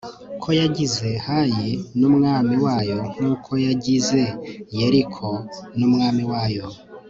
ko 0.41 0.49
yagize 0.59 1.09
hayi 1.27 1.71
n'umwami 1.99 2.55
wayo 2.65 2.99
nk'uko 3.13 3.51
yagize 3.65 4.21
yeriko 4.77 5.29
n'umwami 5.77 6.23
wayo 6.31 6.65